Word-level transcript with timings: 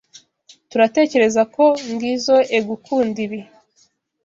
turatekerezako 0.69 1.65
ngizoe 1.93 2.57
gukunda 2.67 3.17
ibi. 3.25 3.39